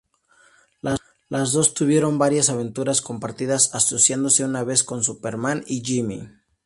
[1.29, 6.27] Las dos tuvieron varias aventuras compartidas, asociándose una vez con Superman y Jimmy.